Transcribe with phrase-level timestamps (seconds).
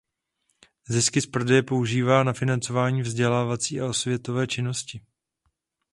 [0.89, 5.01] Zisky z prodeje používá na financování vzdělávací a osvětové činnosti.